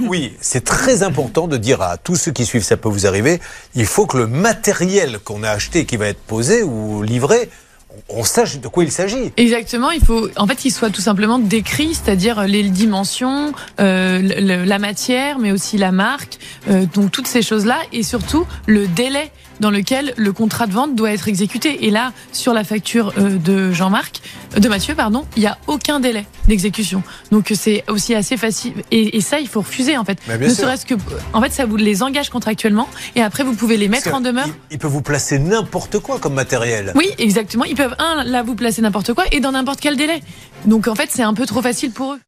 [0.00, 3.40] oui, c'est très important de dire à tous ceux qui suivent, ça peut vous arriver,
[3.74, 7.48] il faut que le matériel qu'on a acheté, qui va être posé ou livré,
[8.08, 9.32] on sache de quoi il s'agit.
[9.36, 14.78] Exactement, il faut en fait qu'il soit tout simplement décrit, c'est-à-dire les dimensions, euh, la
[14.78, 19.30] matière, mais aussi la marque, euh, donc toutes ces choses-là, et surtout le délai
[19.60, 21.86] dans lequel le contrat de vente doit être exécuté.
[21.86, 24.20] Et là, sur la facture euh, de Jean-Marc,
[24.56, 27.02] euh, de Mathieu, pardon, il n'y a aucun délai d'exécution.
[27.30, 28.74] Donc c'est aussi assez facile.
[28.90, 30.18] Et, ça, il faut refuser en fait.
[30.28, 30.94] ne serait-ce que,
[31.32, 32.88] en fait, ça vous les engage contractuellement.
[33.14, 34.48] Et après, vous pouvez les mettre en demeure.
[34.70, 36.92] Ils, peuvent vous placer n'importe quoi comme matériel.
[36.94, 37.64] Oui, exactement.
[37.76, 40.22] Ils peuvent un là vous placer n'importe quoi et dans n'importe quel délai.
[40.64, 42.20] Donc en fait, c'est un peu trop facile pour eux.